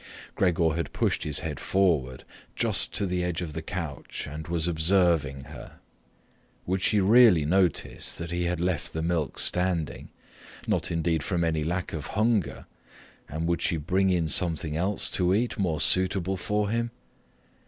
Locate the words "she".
6.81-6.99, 13.61-13.77